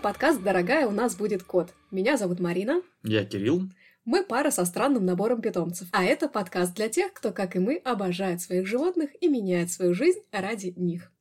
[0.00, 1.74] Это подкаст «Дорогая, у нас будет кот».
[1.90, 2.80] Меня зовут Марина.
[3.02, 3.64] Я Кирилл.
[4.06, 5.88] Мы пара со странным набором питомцев.
[5.92, 9.92] А это подкаст для тех, кто, как и мы, обожает своих животных и меняет свою
[9.92, 11.12] жизнь ради них.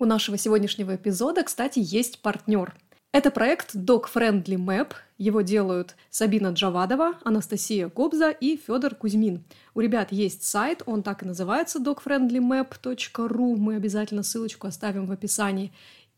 [0.00, 2.74] У нашего сегодняшнего эпизода, кстати, есть партнер.
[3.12, 4.92] Это проект Dog Friendly Map.
[5.18, 9.44] Его делают Сабина Джавадова, Анастасия Гобза и Федор Кузьмин.
[9.74, 13.56] У ребят есть сайт, он так и называется dogfriendlymap.ru.
[13.56, 15.72] Мы обязательно ссылочку оставим в описании.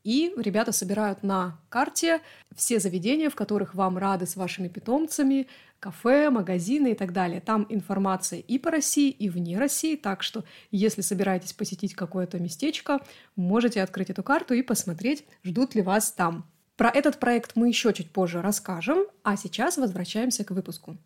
[0.04, 2.20] И ребята собирают на карте
[2.56, 5.46] все заведения, в которых вам рады с вашими питомцами,
[5.78, 7.40] кафе, магазины и так далее.
[7.40, 13.00] Там информация и по России, и вне России, так что если собираетесь посетить какое-то местечко,
[13.36, 16.48] можете открыть эту карту и посмотреть, ждут ли вас там.
[16.76, 20.96] Про этот проект мы еще чуть позже расскажем, а сейчас возвращаемся к выпуску.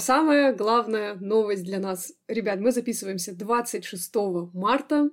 [0.00, 2.12] Самая главная новость для нас.
[2.26, 4.14] Ребят, мы записываемся 26
[4.52, 5.08] марта,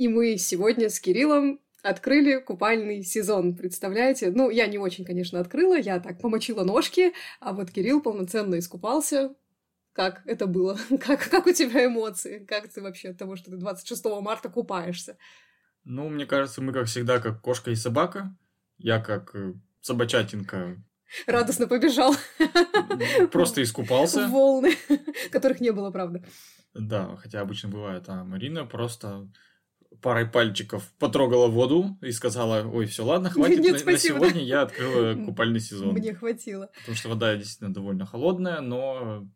[0.00, 4.30] и мы сегодня с Кириллом открыли купальный сезон, представляете?
[4.30, 9.34] Ну, я не очень, конечно, открыла, я так помочила ножки, а вот Кирилл полноценно искупался.
[9.92, 10.78] Как это было?
[11.00, 12.38] Как, как у тебя эмоции?
[12.48, 15.18] Как ты вообще от того, что ты 26 марта купаешься?
[15.84, 18.34] Ну, мне кажется, мы, как всегда, как кошка и собака.
[18.78, 20.82] Я как э, собачатинка.
[21.26, 22.14] Радостно побежал.
[23.32, 24.28] Просто искупался.
[24.28, 24.72] Волны,
[25.30, 26.24] которых не было, правда.
[26.72, 28.04] Да, хотя обычно бывает.
[28.06, 29.28] А Марина просто
[30.00, 34.62] парой пальчиков потрогала воду и сказала, ой, все, ладно, хватит, Нет, на, на сегодня я
[34.62, 35.94] открыла купальный сезон.
[35.94, 36.70] Мне хватило.
[36.80, 39.28] Потому что вода действительно довольно холодная, но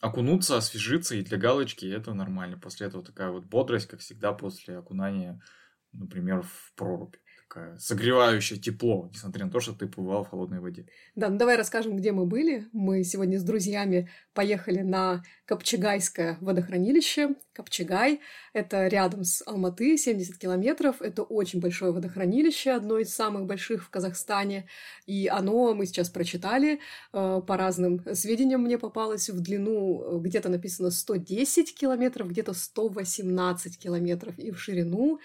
[0.00, 2.58] окунуться, освежиться и для галочки это нормально.
[2.58, 5.40] После этого такая вот бодрость, как всегда, после окунания
[5.92, 7.16] например, в прорубь
[7.50, 10.86] такая согревающее тепло, несмотря на то, что ты побывал в холодной воде.
[11.16, 12.68] Да, ну давай расскажем, где мы были.
[12.72, 17.34] Мы сегодня с друзьями поехали на Копчегайское водохранилище.
[17.52, 18.20] Копчегай—
[18.52, 21.02] это рядом с Алматы, 70 километров.
[21.02, 24.68] Это очень большое водохранилище, одно из самых больших в Казахстане.
[25.06, 26.78] И оно, мы сейчас прочитали,
[27.12, 33.76] э, по разным сведениям мне попалось в длину э, где-то написано 110 километров, где-то 118
[33.76, 35.18] километров, и в ширину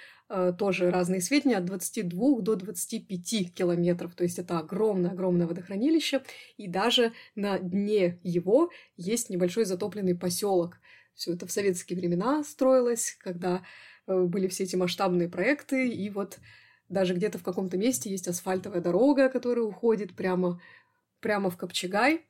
[0.57, 4.15] тоже разные сведения, от 22 до 25 километров.
[4.15, 6.23] То есть это огромное-огромное водохранилище,
[6.57, 10.79] и даже на дне его есть небольшой затопленный поселок.
[11.15, 13.63] Все это в советские времена строилось, когда
[14.07, 16.39] э, были все эти масштабные проекты, и вот
[16.89, 20.61] даже где-то в каком-то месте есть асфальтовая дорога, которая уходит прямо,
[21.19, 22.25] прямо в Копчегай.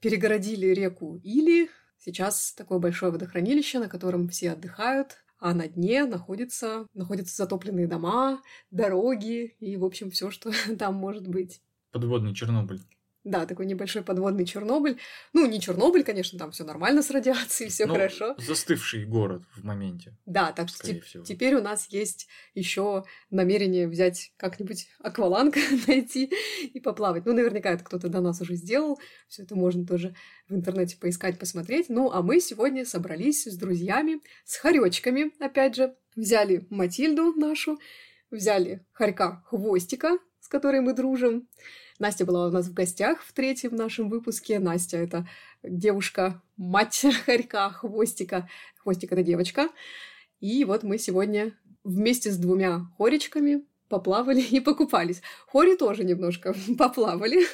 [0.00, 1.68] Перегородили реку Или.
[1.98, 8.42] Сейчас такое большое водохранилище, на котором все отдыхают, а на дне находятся, находятся затопленные дома,
[8.70, 11.62] дороги и, в общем, все, что там может быть.
[11.92, 12.80] Подводный Чернобыль.
[13.28, 14.98] Да, такой небольшой подводный Чернобыль.
[15.34, 18.34] Ну, не Чернобыль, конечно, там все нормально с радиацией, все ну, хорошо.
[18.38, 20.16] Застывший город в моменте.
[20.24, 25.56] Да, так что теп- теперь у нас есть еще намерение взять как-нибудь акваланг
[25.86, 27.26] найти и поплавать.
[27.26, 28.98] Ну, наверняка это кто-то до нас уже сделал.
[29.28, 30.14] Все это можно тоже
[30.48, 31.90] в интернете поискать, посмотреть.
[31.90, 35.94] Ну, а мы сегодня собрались с друзьями, с хоречками, опять же.
[36.16, 37.78] Взяли Матильду нашу,
[38.30, 40.18] взяли хорька Хвостика,
[40.48, 41.46] с которой мы дружим,
[41.98, 44.58] Настя была у нас в гостях в третьем нашем выпуске.
[44.58, 45.28] Настя— это
[45.62, 48.48] девушка, мать хорька, хвостика.
[48.78, 49.68] Хвостик— это девочка.
[50.40, 51.52] И вот мы сегодня
[51.84, 55.20] вместе с двумя хоречками поплавали и покупались.
[55.48, 57.44] Хори тоже немножко поплавали.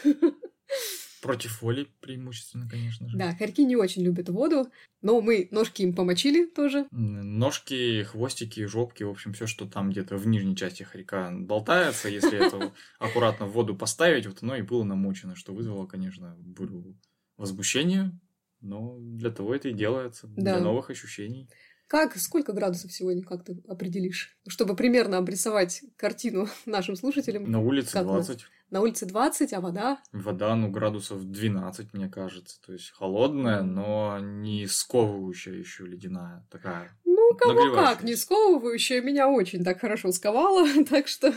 [1.25, 3.17] Против воли преимущественно, конечно же.
[3.17, 4.71] Да, хорьки не очень любят воду,
[5.01, 6.87] но мы ножки им помочили тоже.
[6.91, 12.47] Ножки, хвостики, жопки, в общем, все, что там где-то в нижней части хорька болтается, если
[12.47, 16.95] это аккуратно в воду поставить, вот оно и было намочено, что вызвало, конечно, бурю
[17.39, 18.13] возмущения,
[18.61, 21.49] но для того это и делается, для новых ощущений.
[21.87, 24.37] Как, сколько градусов сегодня, как ты определишь?
[24.47, 27.51] Чтобы примерно обрисовать картину нашим слушателям.
[27.51, 28.45] На улице 20.
[28.71, 29.99] На улице 20, а вода?
[30.13, 32.61] Вода, ну, градусов 12, мне кажется.
[32.67, 36.47] То есть холодная, но не сковывающая еще ледяная.
[36.51, 36.97] Такая.
[37.05, 39.01] Ну, кого как, не сковывающая.
[39.01, 40.67] Меня очень так хорошо сковала.
[40.89, 41.35] Так что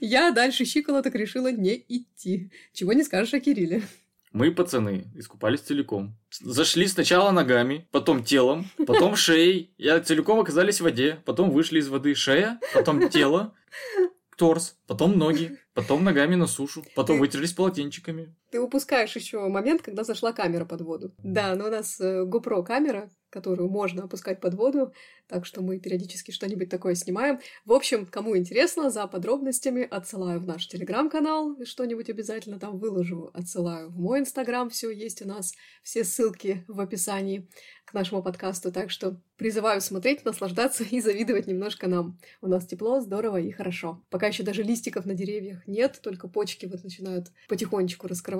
[0.00, 2.52] я дальше щиколоток решила не идти.
[2.72, 3.82] Чего не скажешь о Кирилле.
[4.32, 6.16] Мы, пацаны, искупались целиком.
[6.30, 9.72] Зашли сначала ногами, потом телом, потом шеей.
[9.78, 13.54] Я целиком оказались в воде, потом вышли из воды шея, потом тело,
[14.36, 18.34] торс, потом ноги, потом ногами на сушу, потом вытерлись полотенчиками.
[18.50, 21.12] Ты упускаешь еще момент, когда зашла камера под воду.
[21.18, 24.92] Да, но у нас э, GoPro камера, которую можно опускать под воду,
[25.26, 27.40] так что мы периодически что-нибудь такое снимаем.
[27.66, 33.90] В общем, кому интересно, за подробностями отсылаю в наш телеграм-канал, что-нибудь обязательно там выложу, отсылаю
[33.90, 35.52] в мой инстаграм, все есть у нас,
[35.82, 37.48] все ссылки в описании
[37.84, 42.18] к нашему подкасту, так что призываю смотреть, наслаждаться и завидовать немножко нам.
[42.42, 44.02] У нас тепло, здорово и хорошо.
[44.10, 48.37] Пока еще даже листиков на деревьях нет, только почки вот начинают потихонечку раскрываться,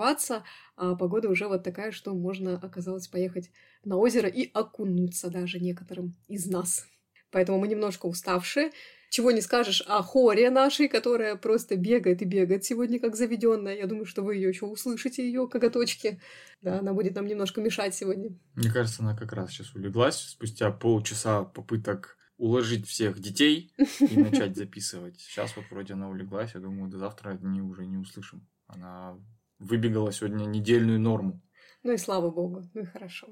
[0.77, 3.51] а погода уже вот такая, что можно, оказалось, поехать
[3.85, 6.87] на озеро и окунуться даже некоторым из нас.
[7.31, 8.71] Поэтому мы немножко уставшие,
[9.11, 13.77] чего не скажешь о хоре нашей, которая просто бегает и бегает сегодня как заведенная.
[13.77, 16.21] Я думаю, что вы ее еще услышите, ее коготочки.
[16.61, 18.31] Да, она будет нам немножко мешать сегодня.
[18.55, 24.57] Мне кажется, она как раз сейчас улеглась спустя полчаса попыток уложить всех детей и начать
[24.57, 25.21] записывать.
[25.21, 28.47] Сейчас вот вроде она улеглась, я думаю, до завтра не уже не услышим.
[28.67, 29.19] Она
[29.59, 31.43] выбегала сегодня недельную норму.
[31.83, 33.29] Ну и слава богу, ну и хорошо.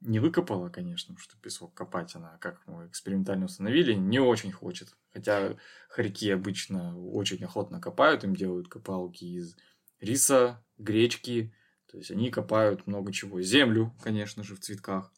[0.00, 4.94] Не выкопала, конечно, что песок копать она, как мы экспериментально установили, не очень хочет.
[5.12, 5.56] Хотя
[5.88, 9.56] хорьки обычно очень охотно копают, им делают копалки из
[10.00, 11.54] риса, гречки.
[11.90, 13.40] То есть они копают много чего.
[13.40, 15.12] Землю, конечно же, в цветках.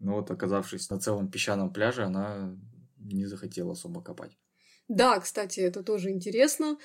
[0.00, 2.58] Но вот оказавшись на целом песчаном пляже, она
[2.96, 4.36] не захотела особо копать.
[4.88, 6.78] Да, кстати, это тоже интересно.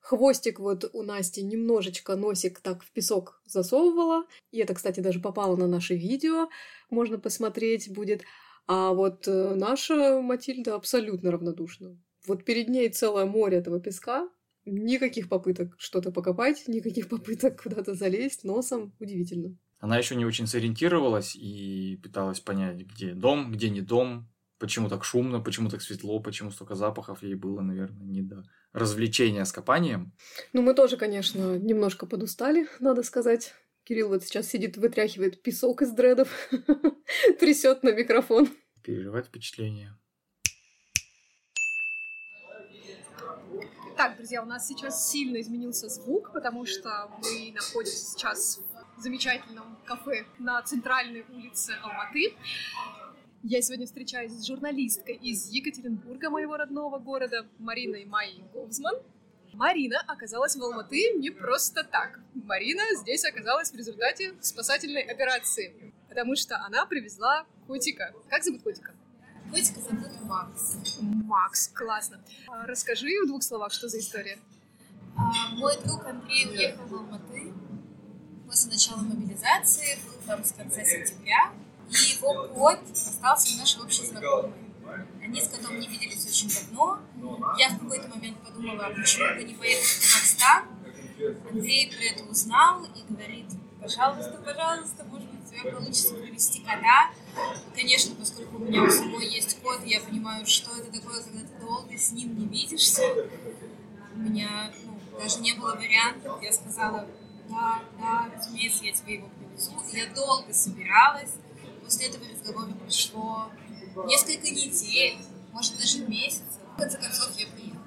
[0.00, 4.24] Хвостик вот у Насти немножечко носик так в песок засовывала.
[4.50, 6.48] И это, кстати, даже попало на наше видео.
[6.88, 8.22] Можно посмотреть будет.
[8.66, 11.98] А вот э, наша Матильда абсолютно равнодушна.
[12.26, 14.28] Вот перед ней целое море этого песка.
[14.64, 18.94] Никаких попыток что-то покопать, никаких попыток куда-то залезть носом.
[18.98, 19.56] Удивительно.
[19.78, 25.04] Она еще не очень сориентировалась и пыталась понять, где дом, где не дом, почему так
[25.04, 30.12] шумно, почему так светло, почему столько запахов ей было, наверное, не до развлечения с копанием.
[30.52, 33.54] Ну, мы тоже, конечно, немножко подустали, надо сказать.
[33.84, 36.28] Кирилл вот сейчас сидит, вытряхивает песок из дредов,
[37.40, 38.48] трясет на микрофон.
[38.82, 39.96] Переживает впечатление.
[43.96, 48.60] Так, друзья, у нас сейчас сильно изменился звук, потому что мы находимся сейчас
[48.96, 52.34] в замечательном кафе на центральной улице Алматы.
[53.42, 58.96] Я сегодня встречаюсь с журналисткой из Екатеринбурга, моего родного города, Мариной Майей Говзман.
[59.54, 62.20] Марина оказалась в Алматы не просто так.
[62.34, 65.74] Марина здесь оказалась в результате спасательной операции,
[66.10, 68.12] потому что она привезла котика.
[68.28, 68.94] Как зовут котика?
[69.50, 70.76] Котика зовут Макс.
[71.00, 72.22] Макс, классно.
[72.46, 74.38] А, расскажи в двух словах, что за история.
[75.16, 77.54] А, мой друг Андрей уехал в Алматы
[78.46, 81.54] после начала мобилизации, был там с конца сентября.
[81.90, 84.52] И его кот остался нашей общей знакомой.
[85.22, 87.00] Они с котом не виделись очень давно.
[87.58, 90.64] Я в какой-то момент подумала, а почему бы не поехать в Казахстан.
[91.50, 93.46] Андрей про это узнал и говорит,
[93.80, 97.10] пожалуйста, пожалуйста, может быть, у тебя получится привести кота.
[97.74, 101.60] Конечно, поскольку у меня у самой есть кот, я понимаю, что это такое, когда ты
[101.60, 103.02] долго с ним не видишься.
[104.14, 106.42] У меня ну, даже не было вариантов.
[106.42, 107.06] Я сказала,
[107.48, 109.72] да, да, разумеется, я тебе его привезу.
[109.92, 111.34] Я долго собиралась
[111.90, 113.50] после этого разговора прошло
[114.06, 115.18] несколько недель,
[115.52, 116.44] может даже месяцев.
[116.76, 117.82] В конце концов, я приехала.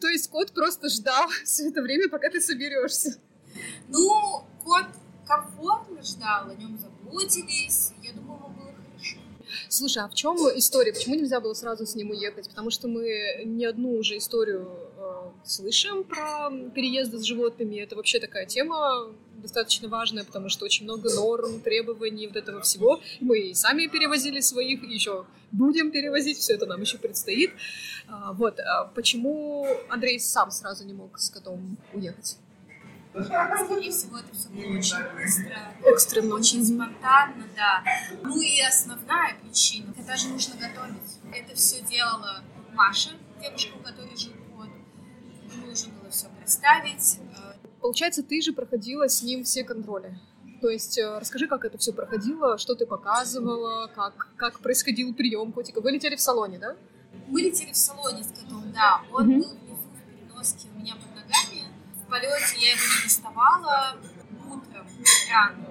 [0.00, 3.16] То есть кот просто ждал все это время, пока ты соберешься?
[3.88, 4.86] Ну, кот
[5.26, 7.92] комфортно ждал, о нем заботились.
[8.02, 9.16] Я думаю, ему было хорошо.
[9.70, 10.92] Слушай, а в чем история?
[10.92, 12.50] Почему нельзя было сразу с ним уехать?
[12.50, 14.87] Потому что мы не одну уже историю
[15.44, 17.76] слышим про переезды с животными.
[17.76, 23.00] Это вообще такая тема достаточно важная, потому что очень много норм, требований, вот этого всего.
[23.20, 27.52] Мы и сами перевозили своих, и еще будем перевозить, все это нам еще предстоит.
[28.08, 32.36] А, вот, а почему Андрей сам сразу не мог с котом уехать?
[33.14, 36.34] Скорее всего, это все было очень быстро, Экстренно.
[36.34, 37.82] очень спонтанно, да.
[38.22, 41.18] Ну и основная причина, это же нужно готовить.
[41.34, 42.42] Это все делала
[42.74, 44.32] Маша, девушка, у которой жил.
[45.66, 47.20] Нужно было все представить,
[47.80, 50.18] Получается, ты же проходила с ним все контроли.
[50.60, 55.52] То есть э, расскажи, как это все проходило, что ты показывала, как, как происходил прием
[55.52, 55.80] котика.
[55.80, 56.76] Вы летели в салоне, да?
[57.28, 59.02] Мы летели в салоне с котом, да.
[59.12, 61.64] Он был внизу в переноске у меня под ногами.
[62.02, 63.96] В полете я его не доставала.
[64.48, 64.86] Утром,
[65.30, 65.68] рано,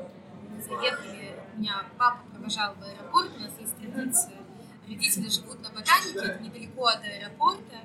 [0.65, 4.38] заехали, меня папа провожал в аэропорт, у нас есть традиция.
[4.88, 7.79] Родители живут на ботанике, это недалеко от аэропорта.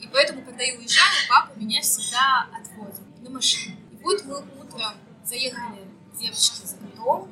[0.00, 3.76] И поэтому, когда я уезжаю, папа меня всегда отвозит на машине.
[3.92, 5.80] И вот мы утром заехали
[6.12, 7.28] к девочке за котом,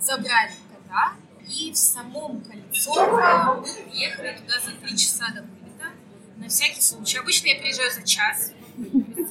[0.00, 1.12] забрали кота,
[1.48, 5.92] и в самом Кольцово мы приехали туда за три часа до вылета,
[6.36, 7.18] на всякий случай.
[7.18, 8.52] Обычно я приезжаю за час,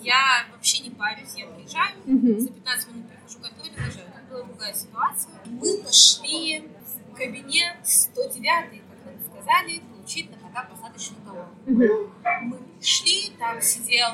[0.03, 1.96] я вообще не парюсь, я приезжаю,
[2.39, 3.27] за 15 минут приходит
[4.57, 5.31] другая ситуация.
[5.46, 6.69] Мы пошли
[7.10, 11.50] в кабинет 109, как нам сказали, получить на кота посадочный талон.
[11.65, 12.57] Мы
[12.88, 14.08] пришли, там сидел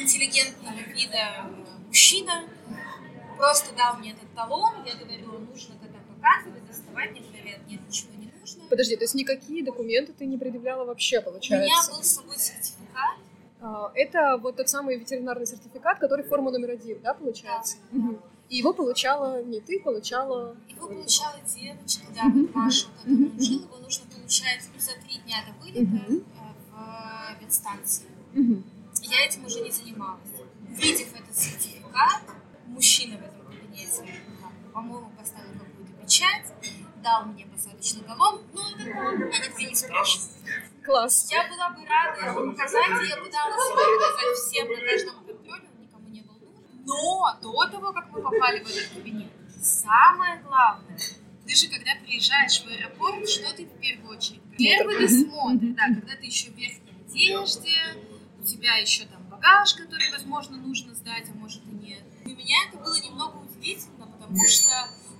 [0.00, 1.50] интеллигентного вида
[1.88, 2.44] мужчина,
[3.36, 8.12] просто дал мне этот талон, я говорю, нужно кота показывать, доставать, мне говорят, нет, ничего
[8.16, 8.62] не нужно.
[8.70, 11.64] Подожди, то есть никакие документы ты не предъявляла вообще, У получается?
[11.90, 13.16] меня был с собой сертификат,
[13.60, 17.78] А, Это вот тот самый ветеринарный сертификат, который форма номер один, да, получается?
[17.90, 18.20] Мгм.
[18.48, 20.54] И его получала не ты, получала...
[20.68, 23.40] его получала девочка, да, Мгм, Маша, мгм, которую мгм.
[23.40, 26.22] жил, его нужно получать ну, за три дня до вылета.
[26.74, 28.06] В ветстанции.
[28.32, 28.64] Мгм.
[29.02, 30.30] Я этим уже не занималась.
[30.68, 32.22] Увидев этот сертификат,
[32.66, 34.20] мужчина в этом кабинете,
[34.72, 36.52] по-моему, поставил какую-то печать,
[37.02, 40.30] дал мне посадочный талон, ну, это он, я нигде не спрашивала.
[40.84, 41.30] Класс.
[41.30, 45.68] Я была бы рада его показать, и я пыталась его показать всем на каждом контроле,
[45.74, 46.82] он никому не был нужен.
[46.84, 49.30] Но до того, как мы попали в этот кабинет,
[49.62, 50.98] самое главное,
[51.46, 54.40] ты же, когда приезжаешь в аэропорт, что ты в первую очередь?
[54.56, 57.70] Первый досмотр, да, когда ты еще в верхней одежде,
[58.40, 62.02] у тебя еще там багаж, который, возможно, нужно сдать, а может и нет.
[62.24, 64.70] Для меня это было немного удивительно, потому что,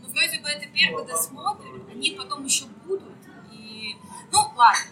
[0.02, 3.12] ну, вроде бы это первый досмотр, они потом еще будут,
[3.52, 3.96] и,
[4.32, 4.84] ну, ладно.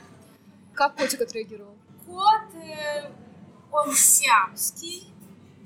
[0.75, 1.77] Как котик отреагировал?
[2.07, 3.11] Кот, э,
[3.71, 5.09] он сиамский,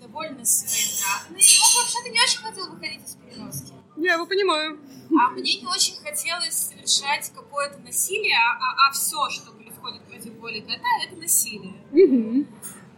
[0.01, 3.73] довольно своенравный, и он вообще-то не очень хотел выходить из переноски.
[3.97, 4.79] Я его понимаю.
[5.11, 10.89] А мне не очень хотелось совершать какое-то насилие, а, все, что происходит против воли кота,
[11.05, 11.75] это насилие.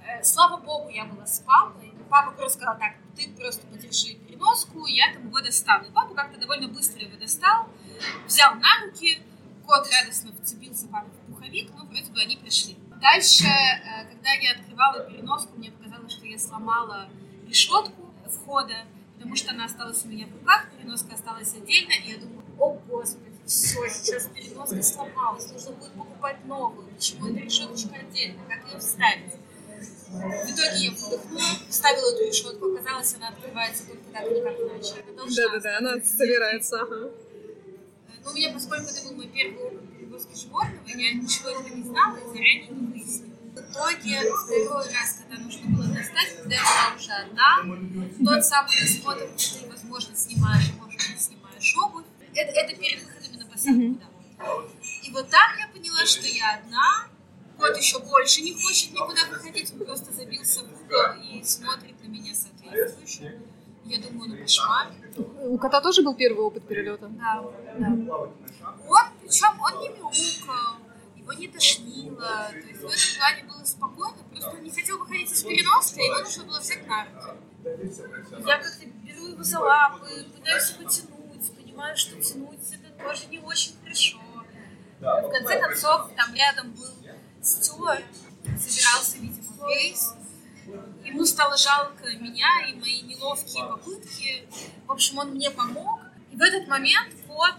[0.06, 1.92] Э, Слава богу, я была с папой.
[2.08, 5.86] Папа просто сказал, так, ты просто подержи переноску, я там его достану.
[5.88, 7.68] И папа как-то довольно быстро его достал,
[8.26, 9.20] взял на руки,
[9.66, 12.78] кот радостно вцепился папе в пуховик, ну, вроде бы они пришли.
[13.02, 17.08] Дальше, э, когда я открывала переноску, мне показалось, что я сломала
[17.46, 18.86] решетку входа,
[19.18, 22.74] потому что она осталась у меня в руках, переноска осталась отдельно, и я думаю, о
[22.88, 28.78] господи, все, сейчас переноска сломалась, нужно будет покупать новую, почему эта решеточка отдельно, как ее
[28.78, 29.32] вставить?
[30.08, 34.94] В итоге я вдохнула, вставила эту решетку, оказалось, она открывается только так и никак иначе.
[35.36, 37.10] Да-да-да, она собирается, ага.
[38.24, 41.82] ну, у меня, поскольку это был мой первый опыт перевозки животного, я ничего этого не
[41.82, 43.27] знала и заранее не выяснила.
[43.68, 48.72] В итоге, второй раз, когда нужно было достать, когда я была уже одна, тот самый
[48.76, 54.06] где ты, возможно, снимаешь, может, не снимаешь обувь, это, это перед выходами на посадку, да.
[55.02, 57.08] И вот там я поняла, что я одна,
[57.58, 62.08] кот еще больше не хочет никуда выходить, он просто забился в угол и смотрит на
[62.08, 63.38] меня соответствующе.
[63.84, 64.88] Я думаю, ну кошмар.
[65.40, 67.08] У кота тоже был первый опыт перелета?
[67.08, 67.44] Да,
[67.78, 67.88] да.
[67.88, 70.76] Он, причем он не мяукал,
[71.28, 75.30] его не тошнило, то есть в этом плане было спокойно, просто он не хотел выходить
[75.30, 78.46] из переноски, и его нужно было взять на руки.
[78.46, 83.40] Я как-то беру его за лапы, пытаюсь его тянуть, понимаю, что тянуть это тоже не
[83.40, 84.18] очень хорошо.
[85.00, 86.88] В конце концов, там рядом был
[87.42, 88.04] стюард,
[88.58, 90.14] собирался, видимо, рейс,
[91.02, 94.46] Ему стало жалко меня и мои неловкие попытки.
[94.86, 96.00] В общем, он мне помог.
[96.30, 97.54] И в этот момент кот,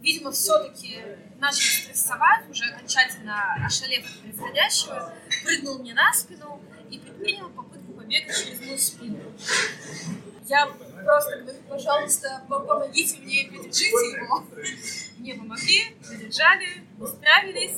[0.00, 0.98] видимо, все-таки
[1.38, 5.12] начал стрессовать, уже окончательно ошалев от происходящего,
[5.44, 9.18] прыгнул мне на спину и предпринял попытку побега через мою спину.
[10.46, 14.44] Я просто говорю, пожалуйста, по- помогите мне, подержите его.
[15.18, 16.66] Мне помогли, задержали,
[16.96, 17.76] мы справились.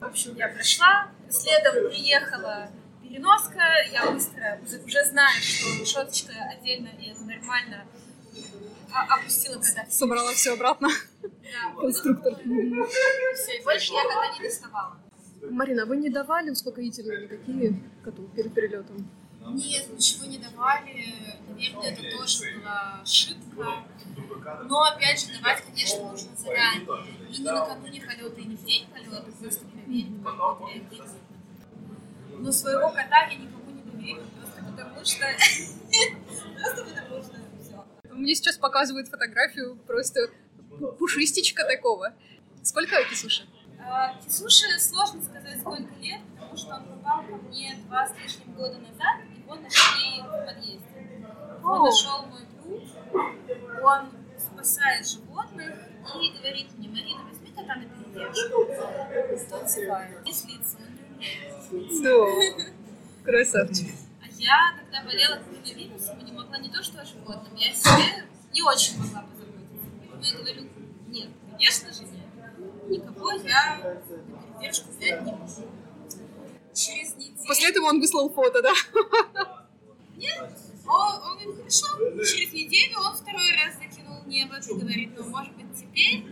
[0.00, 1.08] В общем, я прошла.
[1.28, 2.70] Следом приехала
[3.02, 3.60] переноска.
[3.92, 7.84] Я быстро, уже, уже знаю, что решеточка отдельно, и нормально,
[8.92, 10.88] а- опустила когда Собрала все обратно.
[11.78, 12.34] Конструктор.
[12.34, 14.96] все, больше я когда не доставала.
[15.50, 19.08] Марина, вы не давали успокоительные никакие коту перед перелетом?
[19.48, 21.14] Нет, ничего не давали.
[21.48, 23.84] Наверное, это тоже была ошибка.
[24.64, 26.86] Но, опять же, давать, конечно, нужно заранее.
[27.30, 31.10] И не накануне полета, и не в день полета, просто проверить, как он реагирует.
[32.38, 35.26] Но своего кота я никому не доверю, просто потому что...
[36.56, 37.84] Просто потому что все.
[38.12, 40.30] Мне сейчас показывают фотографию просто
[40.98, 42.12] пушистичка такого.
[42.62, 43.46] Сколько кисуши?
[44.24, 48.78] Кисуше сложно сказать, сколько лет, потому что он попал ко мне два с лишним года
[48.78, 51.20] назад, его нашли в подъезде.
[51.60, 51.84] Его О.
[51.84, 52.82] нашел мой друг,
[53.84, 55.76] он спасает животных
[56.20, 58.66] и говорит мне, Марина, возьми кота на передержку.
[59.38, 60.22] Станцеваю.
[60.24, 61.02] Не слиться, он не
[61.72, 62.02] умеет.
[62.02, 62.64] Да.
[63.24, 63.94] Красавчик.
[64.22, 68.62] А я, когда болела коронавирусом, не могла не то что о животном, я себе не
[68.62, 69.24] очень могла.
[70.32, 70.68] Говорю,
[71.08, 72.26] нет, конечно же нет.
[72.88, 74.00] Никого я
[74.58, 75.46] передержку взять не могу.
[76.74, 77.46] Через неделю...
[77.46, 78.72] После этого он выслал фото, да?
[80.16, 80.50] Нет,
[80.86, 82.24] он, он говорит, хорошо.
[82.24, 84.06] Через неделю он второй раз закинул
[84.42, 86.24] об этом говорит, ну, может быть, теперь?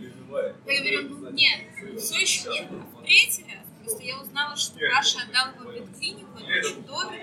[0.65, 1.61] Я говорю, ну, нет,
[1.97, 2.67] все еще нет.
[2.71, 6.83] А в третий раз просто я узнала, что Паша отдал его в ветклинику, это очень
[6.83, 7.15] дорого.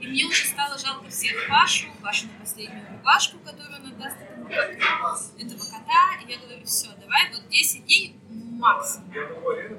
[0.00, 4.16] И мне уже стало жалко всех Пашу, Пашу на последнюю рубашку, которую он отдаст
[4.52, 6.20] этого кота.
[6.24, 9.12] И я говорю, все, давай вот 10 дней максимум.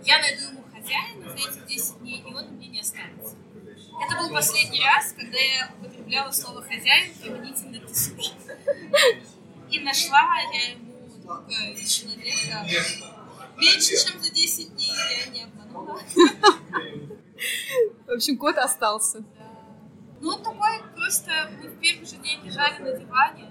[0.04, 3.36] Я найду ему хозяина за эти 10 дней, и он мне не останется.
[4.02, 8.32] Это был последний раз, когда я употребляла слово «хозяин» применительно к суши.
[9.70, 10.90] И нашла я ему
[11.86, 12.66] человека
[13.58, 14.92] меньше, чем за 10 дней,
[15.26, 16.00] я не обманула.
[18.08, 19.24] В общем, кот остался.
[20.22, 23.50] Ну, он такой просто, мы в первый же день лежали на диване,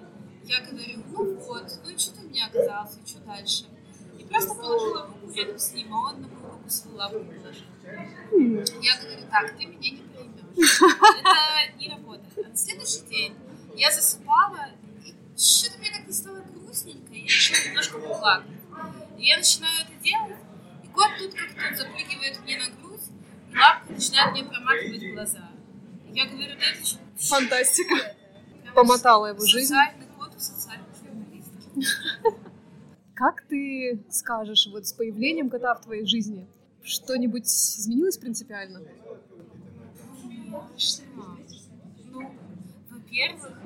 [0.49, 3.65] я говорю, ну вот, ну и что ты меня оказался, и что дальше?
[4.19, 7.67] И просто положила руку рядом с ним, а он на мою руку свою лапу положил.
[8.83, 10.83] Я говорю, так, ты меня не поймешь.
[10.83, 12.47] Это не работает.
[12.47, 13.35] А на следующий день
[13.77, 14.71] я засыпала,
[15.05, 18.51] и что-то мне как-то стало грустненько, и я решила немножко поплакать.
[19.19, 20.37] И я начинаю это делать,
[20.83, 23.01] и кот тут как-то запрыгивает мне на грудь,
[23.53, 25.51] и лапка начинает мне промакивать глаза.
[26.13, 26.99] Я говорю, да это что?
[27.19, 28.17] Фантастика.
[28.75, 29.75] Помотала его жизнь.
[33.15, 36.47] Как ты скажешь, вот с появлением кота в твоей жизни,
[36.83, 38.81] что-нибудь изменилось принципиально?
[42.05, 42.33] Ну,
[42.91, 43.59] во-первых,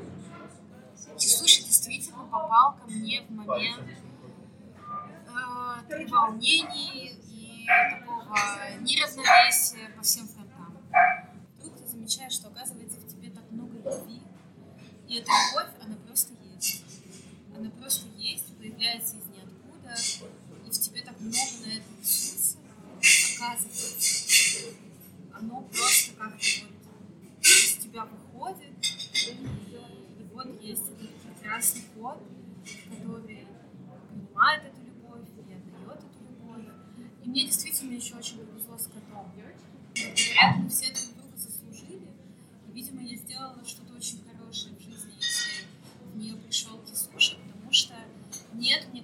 [1.18, 3.82] слушай, действительно попал ко мне в момент
[5.28, 8.34] э, треволнений и такого
[8.80, 10.78] неравновесия по всем фронтам.
[11.58, 14.22] Вдруг ты замечаешь, что оказывается в тебе так много любви,
[15.06, 16.01] и эта любовь, она.
[17.62, 19.94] Она просто есть, появляется из ниоткуда,
[20.66, 22.58] и в тебе так много на это ресурса,
[23.38, 24.66] оказывается.
[25.32, 28.72] Оно просто как-то вот из тебя выходит,
[30.18, 32.18] и вот есть этот прекрасный кот,
[32.90, 33.46] который
[34.10, 36.66] принимает эту любовь и отдает эту любовь.
[37.22, 39.32] И мне действительно еще очень повезло с котом.
[40.58, 41.11] Мы все друг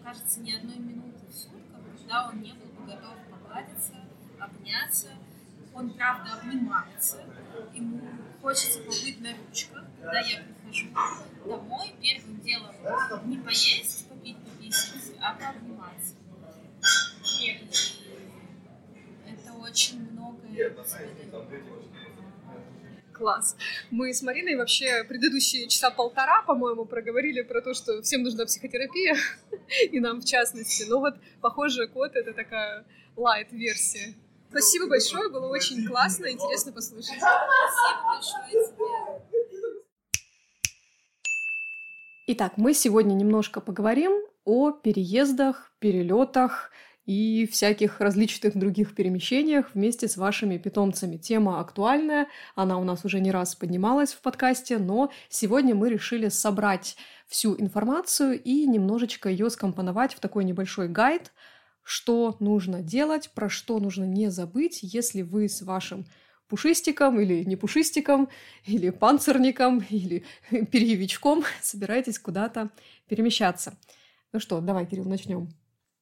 [0.09, 3.93] кажется, ни одной минуты в сутках, когда он не был бы готов погладиться,
[4.39, 5.09] обняться.
[5.75, 7.23] Он, правда, обнимается,
[7.75, 8.01] ему
[8.41, 10.87] хочется побыть на ручках, когда я прихожу
[11.45, 12.75] домой, первым делом
[13.27, 16.15] не поесть, попить, пописать, а пообниматься.
[17.41, 17.61] И
[19.27, 20.51] это очень многое
[23.19, 23.57] Класс.
[23.91, 29.17] Мы с Мариной вообще предыдущие часа полтора, по-моему, проговорили про то, что всем нужна психотерапия,
[29.91, 30.85] и нам в частности.
[30.89, 32.85] Но вот, похоже, кот— это такая
[33.17, 34.15] лайт-версия.
[34.51, 37.19] Спасибо большое, было очень классно, интересно послушать.
[37.19, 39.49] Спасибо большое тебе.
[42.29, 44.13] Итак, мы сегодня немножко поговорим
[44.45, 46.71] о переездах, перелетах
[47.09, 51.17] и всяких различных других перемещениях вместе с вашими питомцами.
[51.17, 56.29] Тема актуальная, она у нас уже не раз поднималась в подкасте, но сегодня мы решили
[56.29, 61.33] собрать всю информацию и немножечко ее скомпоновать в такой небольшой гайд,
[61.83, 66.07] что нужно делать, про что нужно не забыть, если вы с вашим
[66.49, 68.29] пушистиком или не пушистиком,
[68.65, 72.71] или панцирником, или перьевичком собираетесь куда-то
[73.07, 73.79] перемещаться.
[74.33, 75.49] Ну что, давай, Кирилл, начнем.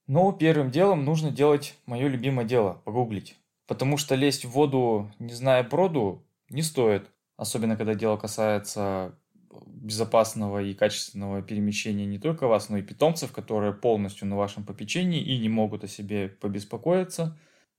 [0.07, 3.37] Ну, первым делом нужно делать мое любимое дело– погуглить.
[3.67, 7.11] Потому что лезть в воду, не зная броду, не стоит.
[7.37, 9.19] Особенно, когда дело касается
[9.67, 15.23] безопасного и качественного перемещения не только вас, но и питомцев, которые полностью на вашем попечении
[15.23, 17.39] и не могут о себе побеспокоиться.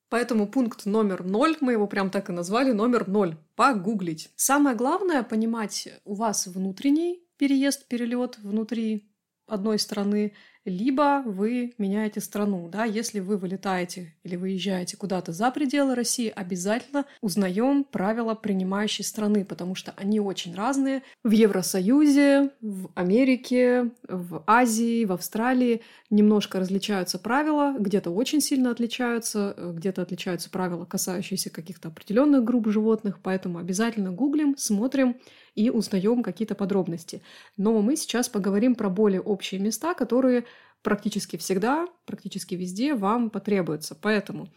[0.09, 4.31] Поэтому пункт номер ноль, мы его прям так и назвали, номер ноль– погуглить.
[4.35, 9.11] Самое главное– понимать, у вас внутренний переезд, перелет внутри
[9.47, 10.33] одной страны,
[10.69, 12.69] либо вы меняете страну.
[12.69, 12.85] Да?
[12.85, 19.75] Если вы вылетаете или выезжаете куда-то за пределы России, обязательно узнаем правила принимающей страны, потому
[19.75, 21.03] что они очень разные.
[21.23, 29.55] В Евросоюзе, в Америке, в Азии, в Австралии немножко различаются правила, где-то очень сильно отличаются,
[29.57, 35.17] где-то отличаются правила, касающиеся каких-то определенных групп животных, поэтому обязательно гуглим, смотрим
[35.57, 37.23] и узнаем какие-то подробности.
[37.57, 40.45] Но мы сейчас поговорим про более общие места, которые
[40.81, 43.95] практически всегда, практически везде вам потребуются.
[43.95, 44.47] Поэтому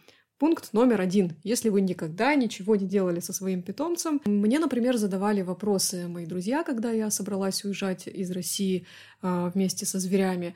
[0.41, 1.35] Пункт номер один.
[1.43, 6.63] Если вы никогда ничего не делали со своим питомцем, мне, например, задавали вопросы мои друзья,
[6.63, 8.87] когда я собралась уезжать из России
[9.21, 10.55] э, вместе со зверями,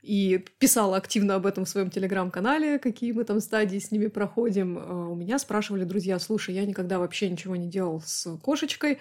[0.00, 4.78] и писала активно об этом в своем телеграм-канале, какие мы там стадии с ними проходим.
[4.78, 9.00] Э, у меня спрашивали друзья, слушай, я никогда вообще ничего не делал с кошечкой,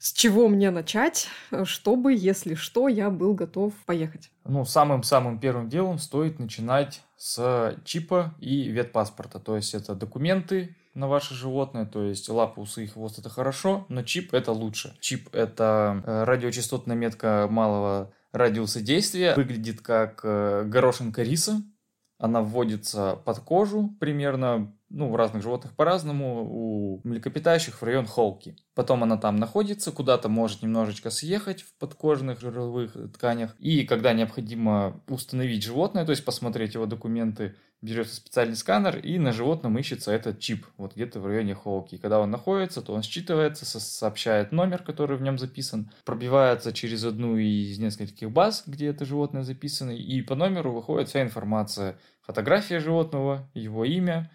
[0.00, 1.28] С чего мне начать,
[1.64, 4.30] чтобы, если что, я был готов поехать?
[4.46, 9.38] Ну, самым-самым первым делом стоит начинать с чипа и ветпаспорта.
[9.38, 13.84] То есть это документы на ваше животное, то есть лапы, усы и хвост это хорошо,
[13.90, 14.96] но чип это лучше.
[15.00, 21.62] Чип это э, радиочастотная метка малого радиуса действия, выглядит как э, горошинка риса,
[22.20, 28.56] она вводится под кожу примерно ну, у разных животных по-разному, у млекопитающих в район холки.
[28.74, 33.56] Потом она там находится, куда-то может немножечко съехать в подкожных жировых тканях.
[33.58, 39.32] И когда необходимо установить животное, то есть посмотреть его документы, берется специальный сканер, и на
[39.32, 41.94] животном ищется этот чип, вот где-то в районе холки.
[41.94, 47.04] И когда он находится, то он считывается, сообщает номер, который в нем записан, пробивается через
[47.04, 51.98] одну из нескольких баз, где это животное записано, и по номеру выходит вся информация.
[52.22, 54.30] Фотография животного, его имя,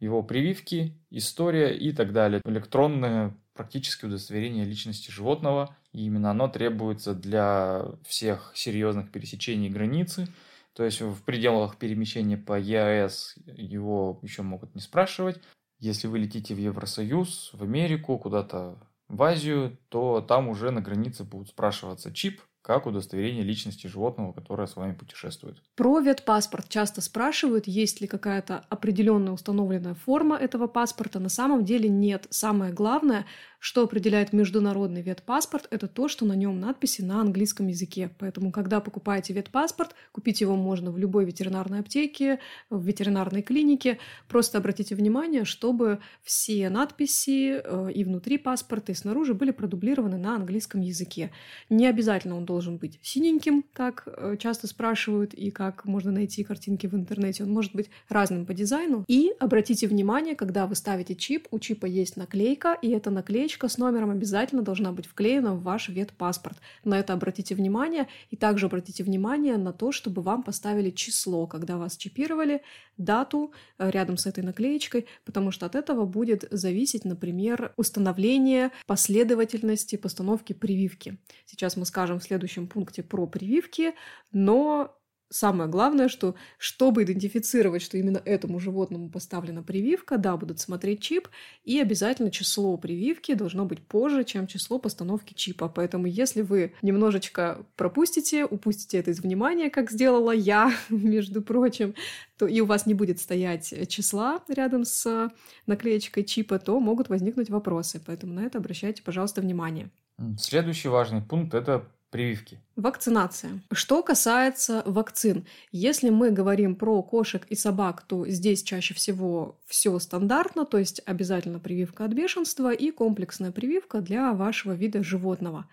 [0.00, 2.40] его прививки, история и так далее.
[2.44, 10.28] Электронное практическое удостоверение личности животного, и именно оно требуется для всех серьезных пересечений границы.
[10.76, 15.40] То есть в пределах перемещения по ЕАЭС его еще могут не спрашивать.
[15.78, 21.24] Если вы летите в Евросоюз, в Америку, куда-то в Азию, то там уже на границе
[21.24, 25.62] будут спрашиваться чип, как удостоверение личности животного, которое с вами путешествует.
[25.76, 31.20] Про ветпаспорт часто спрашивают, есть ли какая-то определенная установленная форма этого паспорта.
[31.20, 32.26] На самом деле нет.
[32.30, 33.24] Самое главное,
[33.60, 38.10] что определяет международный ветпаспорт, это то, что на нем надписи на английском языке.
[38.18, 43.98] Поэтому, когда покупаете ветпаспорт, купить его можно в любой ветеринарной аптеке, в ветеринарной клинике.
[44.28, 50.34] Просто обратите внимание, чтобы все надписи э, и внутри паспорта, и снаружи были продублированы на
[50.34, 51.30] английском языке.
[51.70, 56.86] Не обязательно он должен быть синеньким, как э, часто спрашивают, и как можно найти картинки
[56.86, 57.44] в интернете.
[57.44, 59.04] Он может быть разным по дизайну.
[59.08, 63.68] И обратите внимание, когда вы ставите чип, у чипа есть наклейка, и эта наклейка табличка
[63.68, 66.56] с номером обязательно должна быть вклеена в ваш ветпаспорт.
[66.84, 68.06] На это обратите внимание.
[68.30, 72.62] И также обратите внимание на то, чтобы вам поставили число, когда вас чипировали,
[72.96, 79.96] дату э, рядом с этой наклеечкой, потому что от этого будет зависеть, например, установление последовательности
[79.96, 81.18] постановки прививки.
[81.44, 83.94] Сейчас мы скажем в следующем пункте про прививки,
[84.32, 84.96] но
[85.28, 91.28] Самое главное, что чтобы идентифицировать, что именно этому животному поставлена прививка, да, будут смотреть чип,
[91.64, 95.68] и обязательно число прививки должно быть позже, чем число постановки чипа.
[95.68, 101.94] Поэтому если вы немножечко пропустите, упустите это из внимания, как сделала я, между прочим,
[102.38, 105.32] то и у вас не будет стоять числа рядом с
[105.66, 108.00] наклеечкой чипа, то могут возникнуть вопросы.
[108.06, 109.90] Поэтому на это обращайте, пожалуйста, внимание.
[110.38, 111.84] Следующий важный пункт– это
[112.16, 112.58] прививки.
[112.76, 113.60] Вакцинация.
[113.72, 119.98] Что касается вакцин, если мы говорим про кошек и собак, то здесь чаще всего все
[119.98, 125.66] стандартно, то есть обязательно прививка от бешенства и комплексная прививка для вашего вида животного.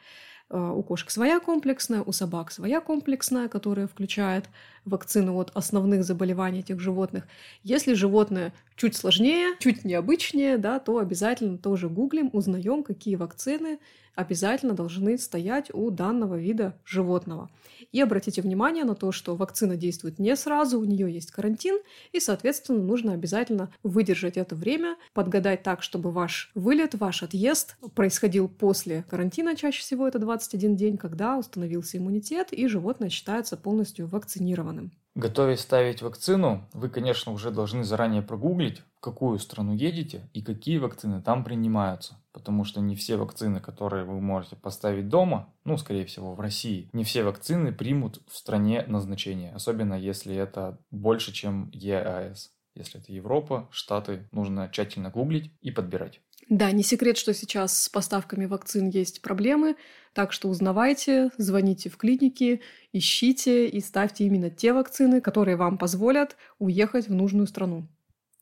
[0.50, 4.46] Э, у кошек своя комплексная, у собак своя комплексная, которая включает
[4.86, 7.28] вакцину от основных заболеваний этих животных.
[7.64, 13.80] Если животное чуть сложнее, чуть необычнее, да, то обязательно тоже гуглим, узнаем, какие вакцины
[14.16, 17.50] обязательно должны стоять у данного вида животного.
[17.92, 21.80] И обратите внимание на то, что вакцина действует не сразу, у нее есть карантин,
[22.12, 28.48] и, соответственно, нужно обязательно выдержать это время, подгадать так, чтобы ваш вылет, ваш отъезд происходил
[28.48, 34.92] после карантина, чаще всего это 21 день, когда установился иммунитет, и животное считается полностью вакцинированным.
[35.16, 40.80] Готовясь ставить вакцину, вы, конечно, уже должны заранее прогуглить, в какую страну едете и какие
[40.80, 42.20] вакцины там принимаются.
[42.32, 46.90] Потому что не все вакцины, которые вы можете поставить дома, ну, скорее всего, в России,
[46.94, 49.52] не все вакцины примут в стране назначения.
[49.54, 52.52] Особенно если это больше, чем ЕАЭС.
[52.74, 56.22] Если это Европа, Штаты, нужно тщательно гуглить и подбирать.
[56.50, 59.76] Да, не секрет, что сейчас с поставками вакцин есть проблемы,
[60.14, 66.36] так что узнавайте, звоните в клиники, ищите и ставьте именно те вакцины, которые вам позволят
[66.60, 67.88] уехать в нужную страну.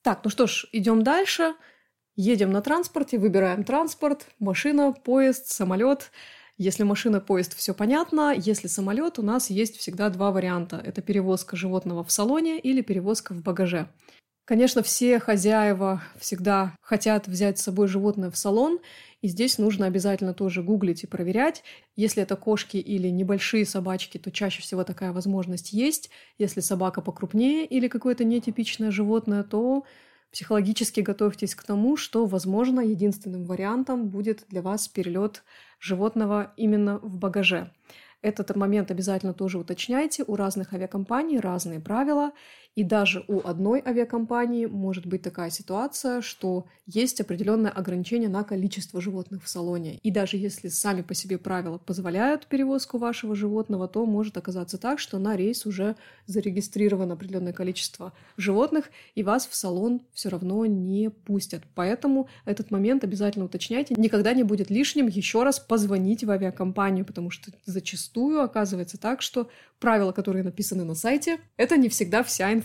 [0.01, 1.53] Так, ну что ж, идем дальше.
[2.15, 6.11] Едем на транспорте, выбираем транспорт, машина, поезд, самолет.
[6.57, 8.33] Если машина, поезд, все понятно.
[8.35, 10.77] Если самолет, у нас есть всегда два варианта.
[10.77, 13.87] Это перевозка животного в салоне или перевозка в багаже.
[14.45, 18.79] Конечно, все хозяева всегда хотят взять с собой животное в салон,
[19.21, 21.63] и здесь нужно обязательно тоже гуглить и проверять.
[21.95, 26.09] Если это кошки или небольшие собачки, то чаще всего такая возможность есть.
[26.37, 29.85] Если собака покрупнее или какое-то нетипичное животное, то
[30.31, 35.43] психологически готовьтесь к тому, что, возможно, единственным вариантом будет для вас перелет
[35.79, 37.71] животного именно в багаже.
[38.21, 40.23] Этот момент обязательно тоже уточняйте.
[40.25, 42.31] У разных авиакомпаний разные правила.
[42.75, 49.01] И даже у одной авиакомпании может быть такая ситуация, что есть определенное ограничение на количество
[49.01, 49.99] животных в салоне.
[50.03, 54.99] И даже если сами по себе правила позволяют перевозку вашего животного, то может оказаться так,
[54.99, 61.09] что на рейс уже зарегистрировано определенное количество животных, и вас в салон все равно не
[61.09, 61.63] пустят.
[61.75, 63.95] Поэтому этот момент обязательно уточняйте.
[63.97, 69.49] Никогда не будет лишним еще раз позвонить в авиакомпанию, потому что зачастую оказывается так, что
[69.79, 72.60] правила, которые написаны на сайте, это не всегда вся информация,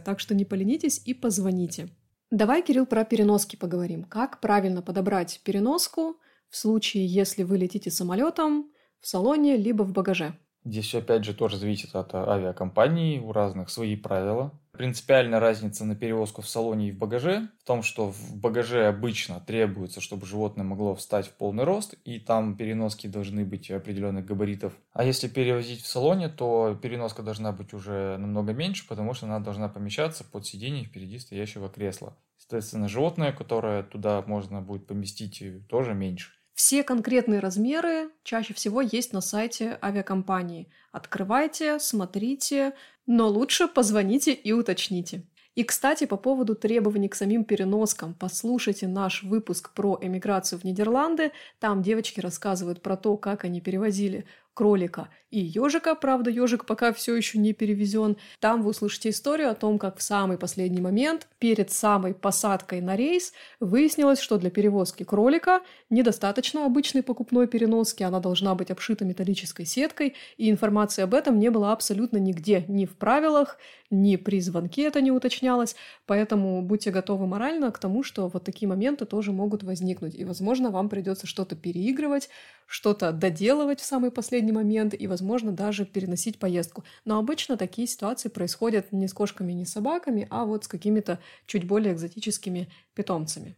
[0.00, 1.88] так что не поленитесь и позвоните.
[2.30, 4.04] Давай, Кирилл, про переноски поговорим.
[4.04, 6.16] Как правильно подобрать переноску
[6.48, 10.34] в случае, если вы летите самолетом в салоне либо в багаже?
[10.64, 14.59] Здесь опять же тоже зависит от авиакомпании, у разных свои правила.
[14.72, 19.40] Принципиальная разница на перевозку в салоне и в багаже в том, что в багаже обычно
[19.40, 24.72] требуется, чтобы животное могло встать в полный рост, и там переноски должны быть определенных габаритов.
[24.92, 29.40] А если перевозить в салоне, то переноска должна быть уже намного меньше, потому что она
[29.40, 32.16] должна помещаться под сиденье впереди стоящего кресла.
[32.38, 36.32] Соответственно, животное, которое туда можно будет поместить, тоже меньше.
[36.62, 40.68] Все конкретные размеры чаще всего есть на сайте авиакомпании.
[40.92, 42.74] Открывайте, смотрите,
[43.06, 45.22] но лучше позвоните и уточните.
[45.54, 51.32] И, кстати, по поводу требований к самим переноскам, послушайте наш выпуск про эмиграцию в Нидерланды.
[51.60, 54.26] Там девочки рассказывают про то, как они перевозили
[54.60, 58.18] кролика и ежика, правда, ежик пока все еще не перевезен.
[58.40, 62.94] Там вы услышите историю о том, как в самый последний момент, перед самой посадкой на
[62.94, 69.64] рейс, выяснилось, что для перевозки кролика недостаточно обычной покупной переноски, она должна быть обшита металлической
[69.64, 73.56] сеткой, и информации об этом не было абсолютно нигде, ни в правилах,
[73.90, 75.74] ни при звонке это не уточнялось,
[76.06, 80.70] поэтому будьте готовы морально к тому, что вот такие моменты тоже могут возникнуть, и, возможно,
[80.70, 82.28] вам придется что-то переигрывать,
[82.66, 86.84] что-то доделывать в самый последний момент и, возможно, даже переносить поездку.
[87.04, 91.18] Но обычно такие ситуации происходят не с кошками, не с собаками, а вот с какими-то
[91.46, 93.56] чуть более экзотическими питомцами.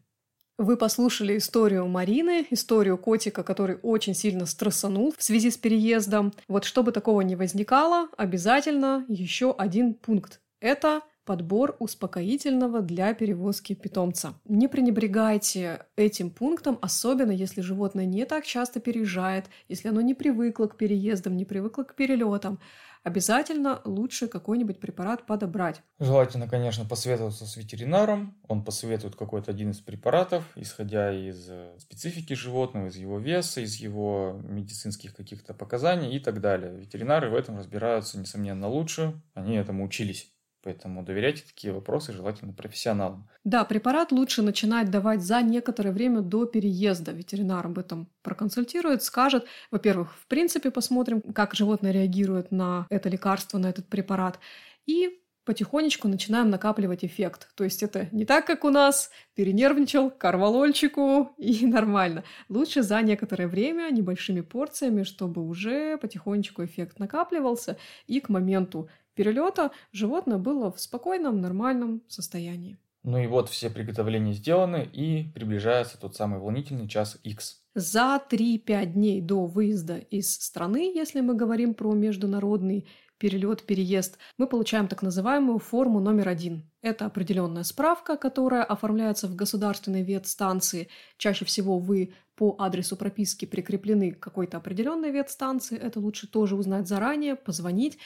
[0.59, 6.33] Вы послушали историю Марины, историю котика, который очень сильно стрессанул в связи с переездом.
[6.47, 10.41] Вот чтобы такого не возникало, обязательно еще один пункт.
[10.61, 14.35] Это подбор успокоительного для перевозки питомца.
[14.45, 20.67] Не пренебрегайте этим пунктом, особенно если животное не так часто переезжает, если оно не привыкло
[20.67, 22.59] к переездам, не привыкло к перелетам.
[23.05, 25.83] Обязательно лучше какой-нибудь препарат подобрать.
[25.99, 28.37] Желательно, конечно, посоветоваться с ветеринаром.
[28.47, 33.75] Он посоветует какой-то один из препаратов, исходя из э, специфики животного, из его веса, из
[33.75, 36.77] его медицинских каких-то показаний и так далее.
[36.77, 39.21] Ветеринары в этом разбираются, несомненно, лучше.
[39.35, 40.32] Они этому учились.
[40.63, 43.29] Поэтому доверяйте такие вопросы желательно профессионалам.
[43.45, 47.11] Да, препарат лучше начинать давать за некоторое время до переезда.
[47.13, 49.47] Ветеринар об этом проконсультирует, скажет.
[49.73, 54.39] Во-первых, в принципе, посмотрим, как животное реагирует на это лекарство, на этот препарат.
[54.87, 57.49] И потихонечку начинаем накапливать эффект.
[57.57, 62.25] То есть это не так, как у нас, перенервничал, карвалольчику и нормально.
[62.49, 69.71] Лучше за некоторое время, небольшими порциями, чтобы уже потихонечку эффект накапливался, и к моменту перелета
[69.93, 72.79] животное было в спокойном, нормальном состоянии.
[73.05, 77.63] Ну и вот все приготовления сделаны, и приближается тот самый волнительный час X.
[77.75, 82.87] За 3-5 дней до выезда из страны, если мы говорим про международный
[83.19, 86.69] перелет, переезд, мы получаем так называемую форму номер один.
[86.81, 90.89] Это определенная справка, которая оформляется в государственной ветстанции.
[91.19, 95.79] Чаще всего вы по адресу прописки прикреплены к какой-то определенной ветстанции.
[95.79, 97.99] Это лучше тоже узнать заранее, позвонить.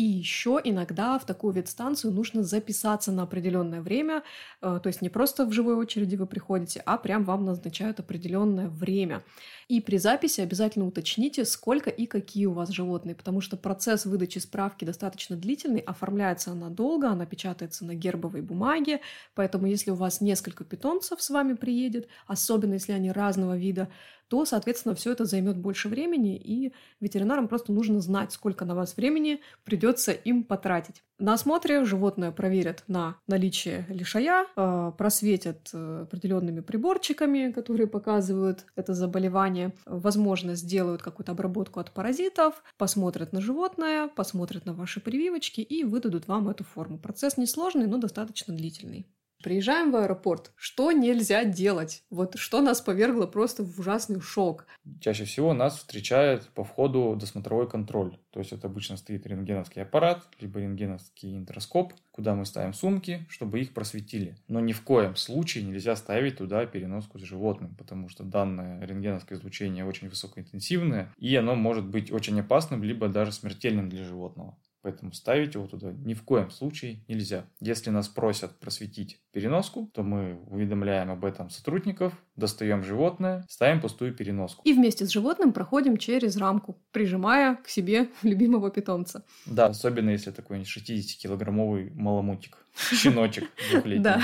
[0.00, 4.22] И еще иногда в такую ветстанцию нужно записаться на определенное время,
[4.62, 8.68] э, то есть не просто в живой очереди вы приходите, а прям вам назначают определенное
[8.68, 9.22] время.
[9.68, 14.38] И при записи обязательно уточните, сколько и какие у вас животные, потому что процесс выдачи
[14.38, 19.02] справки достаточно длительный, оформляется она долго, она печатается на гербовой бумаге,
[19.34, 23.90] поэтому если у вас несколько питомцев с вами приедет, особенно если они разного вида,
[24.30, 28.96] то, соответственно, все это займет больше времени, и ветеринарам просто нужно знать, сколько на вас
[28.96, 31.02] времени придется им потратить.
[31.18, 38.94] На осмотре животное проверят на наличие лишая, э, просветят э, определенными приборчиками, которые показывают это
[38.94, 45.82] заболевание, возможно, сделают какую-то обработку от паразитов, посмотрят на животное, посмотрят на ваши прививочки и
[45.82, 46.98] выдадут вам эту форму.
[46.98, 49.06] Процесс несложный, но достаточно длительный.
[49.42, 50.52] Приезжаем в аэропорт.
[50.54, 52.04] Что нельзя делать?
[52.10, 54.66] Вот что нас повергло просто в ужасный шок.
[55.00, 58.18] Чаще всего нас встречает по входу досмотровой контроль.
[58.32, 63.60] То есть это обычно стоит рентгеновский аппарат, либо рентгеновский интроскоп, куда мы ставим сумки, чтобы
[63.60, 64.36] их просветили.
[64.46, 69.38] Но ни в коем случае нельзя ставить туда переноску с животным, потому что данное рентгеновское
[69.38, 74.58] излучение очень высокоинтенсивное, и оно может быть очень опасным, либо даже смертельным для животного.
[74.82, 77.44] Поэтому ставить его туда ни в коем случае нельзя.
[77.60, 84.14] Если нас просят просветить переноску, то мы уведомляем об этом сотрудников, достаем животное, ставим пустую
[84.14, 84.62] переноску.
[84.64, 89.24] И вместе с животным проходим через рамку, прижимая к себе любимого питомца.
[89.46, 92.56] Да, особенно если такой 60-килограммовый маломутик,
[92.92, 94.02] щеночек двухлетний.
[94.02, 94.22] Да,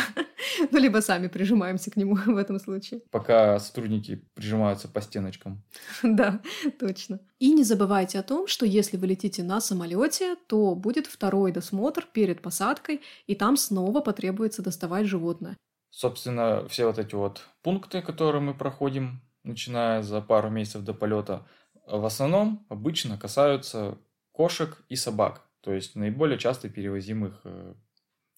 [0.70, 3.00] ну либо сами прижимаемся к нему в этом случае.
[3.10, 5.62] Пока сотрудники прижимаются по стеночкам.
[6.02, 6.40] Да,
[6.78, 7.20] точно.
[7.38, 12.06] И не забывайте о том, что если вы летите на самолете, то будет второй досмотр
[12.12, 15.56] перед посадкой, и там снова потребуется доставать животное.
[15.90, 21.46] Собственно, все вот эти вот пункты, которые мы проходим, начиная за пару месяцев до полета,
[21.86, 23.98] в основном обычно касаются
[24.32, 27.40] кошек и собак, то есть наиболее часто перевозимых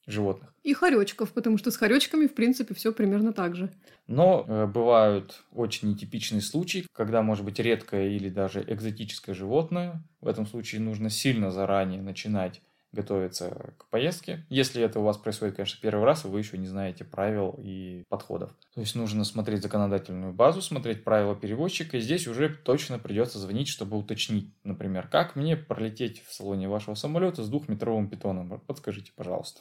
[0.09, 0.53] животных.
[0.65, 3.71] И хоречков, потому что с хоречками, в принципе, все примерно так же.
[4.07, 10.03] Но э, бывают очень нетипичные случаи, когда может быть редкое или даже экзотическое животное.
[10.21, 14.47] В этом случае нужно сильно заранее начинать готовиться к поездке.
[14.49, 18.51] Если это у вас происходит, конечно, первый раз, вы еще не знаете правил и подходов.
[18.75, 23.69] То есть нужно смотреть законодательную базу, смотреть правила перевозчика, и здесь уже точно придется звонить,
[23.69, 28.61] чтобы уточнить, например, как мне пролететь в салоне вашего самолета с двухметровым питоном.
[28.67, 29.61] Подскажите, пожалуйста.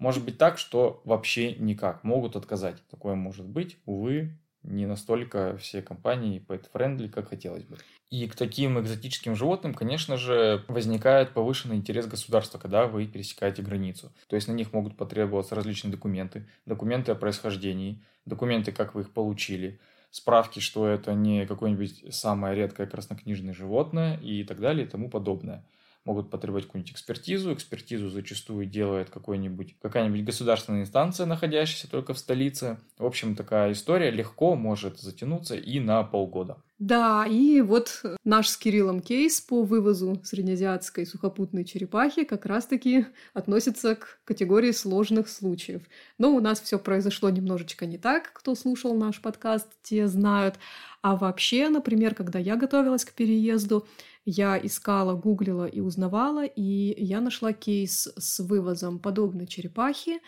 [0.00, 2.02] Может быть так, что вообще никак.
[2.04, 2.82] Могут отказать.
[2.90, 3.76] Такое может быть.
[3.84, 4.32] Увы,
[4.62, 7.76] не настолько все компании pet-friendly, как хотелось бы.
[8.08, 14.10] И к таким экзотическим животным, конечно же, возникает повышенный интерес государства, когда вы пересекаете границу.
[14.28, 19.12] То есть на них могут потребоваться различные документы, документы о происхождении, документы, как вы их
[19.12, 25.10] получили, справки, что это не какое-нибудь самое редкое краснокнижное животное и так далее и тому
[25.10, 25.62] подобное
[26.04, 27.52] могут потребовать какую-нибудь экспертизу.
[27.52, 32.78] Экспертизу зачастую делает какой-нибудь, какая-нибудь государственная инстанция, находящаяся только в столице.
[32.98, 36.62] В общем, такая история легко может затянуться и на полгода.
[36.80, 43.96] Да, и вот наш с Кириллом кейс по вывозу среднеазиатской сухопутной черепахи как раз-таки относится
[43.96, 45.82] к категории сложных случаев.
[46.16, 48.32] Но у нас все произошло немножечко не так.
[48.32, 50.54] Кто слушал наш подкаст, те знают.
[51.02, 53.86] А вообще, например, когда я готовилась к переезду,
[54.24, 60.20] я искала, гуглила и узнавала, и я нашла кейс с вывозом подобной черепахи,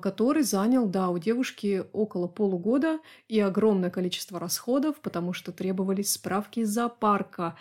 [0.00, 6.60] который занял, да, у девушки около полугода и огромное количество расходов, потому что требовались справки
[6.60, 7.54] из зоопарка, а,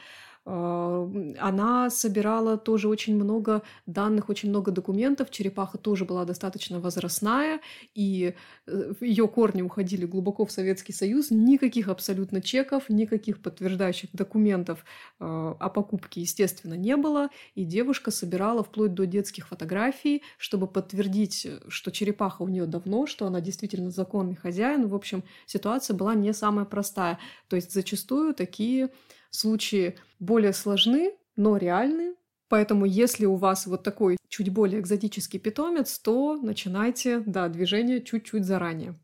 [0.45, 5.29] она собирала тоже очень много данных, очень много документов.
[5.31, 7.61] Черепаха тоже была достаточно возрастная,
[7.95, 8.35] и
[8.67, 11.31] э, ее корни уходили глубоко в Советский Союз.
[11.31, 14.83] Никаких абсолютно чеков, никаких подтверждающих документов
[15.19, 17.29] а, о покупке, естественно, не было.
[17.55, 23.25] И девушка собирала вплоть до детских фотографий, чтобы подтвердить, что черепаха у нее давно, что
[23.25, 24.87] она действительно законный хозяин.
[24.87, 27.17] В общем, ситуация была не самая простая.
[27.47, 28.89] То есть зачастую такие
[29.33, 32.15] случаи более сложны, но реальны.
[32.47, 38.45] Поэтому, если у вас вот такой чуть более экзотический питомец, то начинайте, да, движение чуть-чуть
[38.45, 38.99] заранее.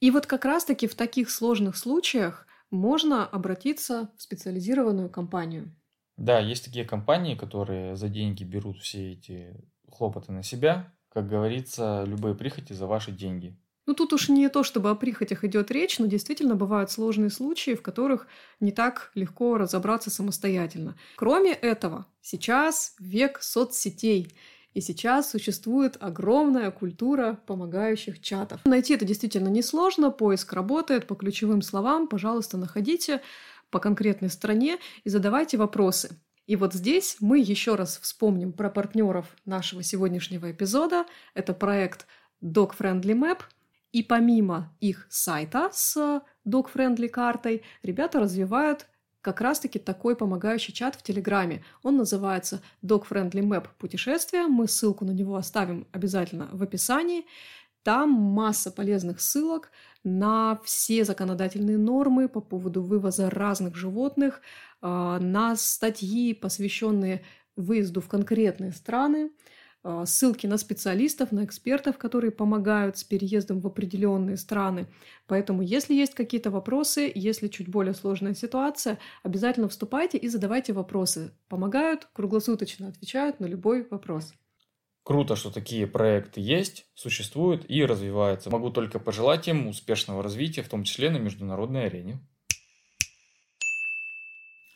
[0.00, 5.74] И вот как раз-таки в таких сложных случаях можно обратиться в специализированную компанию.
[6.16, 9.54] Да, есть такие компании, которые за деньги берут все эти
[9.90, 10.92] хлопоты на себя.
[11.10, 13.58] Как говорится, любые прихоти за ваши деньги.
[13.86, 17.74] Ну, тут уж не то, чтобы о прихотях идет речь, но действительно бывают сложные случаи,
[17.74, 18.26] в которых
[18.58, 20.96] не так легко разобраться самостоятельно.
[21.16, 24.34] Кроме этого, сейчас век соцсетей,
[24.74, 28.60] и сейчас существует огромная культура помогающих чатов.
[28.66, 33.22] Найти это действительно несложно, поиск работает по ключевым словам, пожалуйста, находите
[33.70, 36.20] по конкретной стране и задавайте вопросы.
[36.46, 41.06] И вот здесь мы еще раз вспомним про партнеров нашего сегодняшнего эпизода.
[41.32, 42.06] Это проект
[42.42, 43.38] Dog Friendly Map–
[43.96, 48.86] и помимо их сайта с dog-friendly картой, ребята развивают
[49.22, 51.64] как раз-таки такой помогающий чат в Телеграме.
[51.82, 54.48] Он называется Dog Friendly Map путешествия.
[54.48, 57.24] Мы ссылку на него оставим обязательно в описании.
[57.84, 59.70] Там масса полезных ссылок
[60.04, 64.42] на все законодательные нормы по поводу вывоза разных животных,
[64.82, 67.24] а, на статьи, посвященные
[67.56, 69.30] выезду в конкретные страны,
[70.04, 74.86] ссылки на специалистов, на экспертов, которые помогают с переездом в определенные страны.
[75.26, 81.32] Поэтому, если есть какие-то вопросы, если чуть более сложная ситуация, обязательно вступайте и задавайте вопросы.
[81.48, 84.34] Помогают, круглосуточно отвечают на любой вопрос.
[85.04, 88.50] Круто, что такие проекты есть, существуют и развиваются.
[88.50, 92.18] Могу только пожелать им успешного развития, в том числе на международной арене.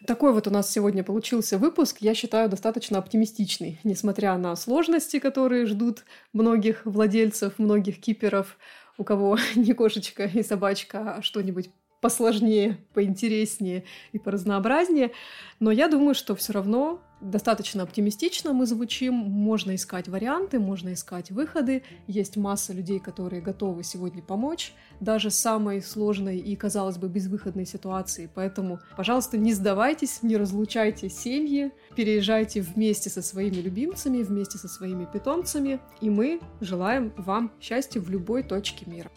[0.06, 5.66] Такой вот у нас сегодня получился выпуск, я считаю, достаточно оптимистичный, несмотря на сложности, которые
[5.66, 8.56] ждут многих владельцев, многих киперов,
[8.96, 11.70] у кого не кошечка и собачка, а что-нибудь
[12.00, 15.12] посложнее, поинтереснее и поразнообразнее.
[15.58, 21.30] Но я думаю, что все равно достаточно оптимистично мы звучим, можно искать варианты, можно искать
[21.30, 21.82] выходы.
[22.06, 28.30] Есть масса людей, которые готовы сегодня помочь, даже самой сложной и, казалось бы, безвыходной ситуации.
[28.34, 35.06] Поэтому, пожалуйста, не сдавайтесь, не разлучайте семьи, переезжайте вместе со своими любимцами, вместе со своими
[35.12, 39.10] питомцами, и мы желаем вам счастья в любой точке мира.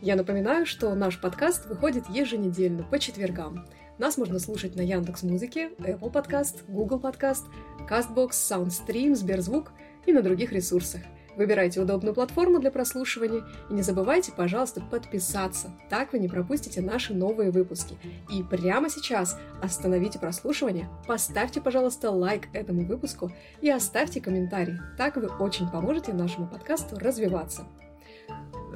[0.00, 3.66] Я напоминаю, что наш подкаст выходит еженедельно по четвергам.
[3.98, 7.44] Нас можно слушать на Яндекс Музыке, Apple Podcast, Google Podcast,
[7.88, 9.72] CastBox, SoundStream, Сберзвук
[10.06, 11.00] и на других ресурсах.
[11.38, 15.70] Выбирайте удобную платформу для прослушивания и не забывайте, пожалуйста, подписаться.
[15.88, 17.96] Так вы не пропустите наши новые выпуски.
[18.28, 24.78] И прямо сейчас остановите прослушивание, поставьте, пожалуйста, лайк этому выпуску и оставьте комментарий.
[24.96, 27.66] Так вы очень поможете нашему подкасту развиваться.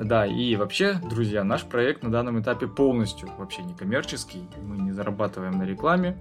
[0.03, 4.49] Да, и вообще, друзья, наш проект на данном этапе полностью вообще не коммерческий.
[4.61, 6.19] Мы не зарабатываем на рекламе.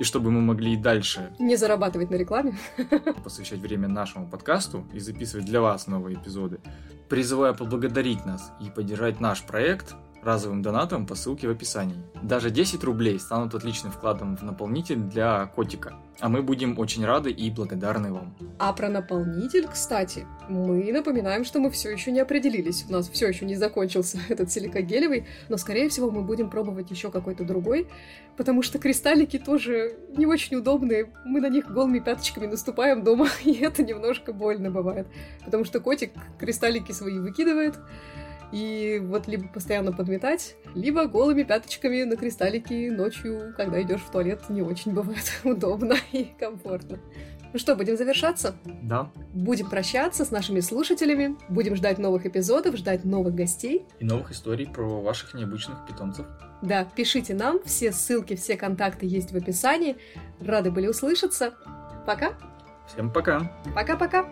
[0.00, 1.32] И чтобы мы могли и дальше...
[1.38, 2.58] Не зарабатывать на рекламе.
[3.24, 6.58] Посвящать время нашему подкасту и записывать для вас новые эпизоды.
[7.08, 9.94] Призываю поблагодарить нас и поддержать наш проект
[10.24, 11.96] разовым донатом по ссылке в описании.
[12.22, 15.94] Даже 10 рублей станут отличным вкладом в наполнитель для котика.
[16.20, 18.36] А мы будем очень рады и благодарны вам.
[18.58, 22.84] А про наполнитель, кстати, мы напоминаем, что мы все еще не определились.
[22.88, 27.10] У нас все еще не закончился этот силикогелевый, но, скорее всего, мы будем пробовать еще
[27.10, 27.88] какой-то другой,
[28.36, 31.12] потому что кристаллики тоже не очень удобные.
[31.24, 35.08] Мы на них голыми пяточками наступаем дома, и это немножко больно бывает.
[35.44, 37.74] Потому что котик кристаллики свои выкидывает,
[38.54, 44.48] и вот либо постоянно подметать, либо голыми пяточками на кристаллики ночью, когда идешь в туалет,
[44.48, 47.00] не очень бывает удобно и комфортно.
[47.52, 48.54] Ну что, будем завершаться?
[48.64, 49.10] Да.
[49.32, 53.86] Будем прощаться с нашими слушателями, будем ждать новых эпизодов, ждать новых гостей.
[53.98, 56.26] И новых историй про ваших необычных питомцев.
[56.62, 59.96] Да, пишите нам, все ссылки, все контакты есть в описании.
[60.40, 61.54] Рады были услышаться.
[62.06, 62.34] Пока.
[62.86, 63.50] Всем пока.
[63.74, 64.28] Пока-пока.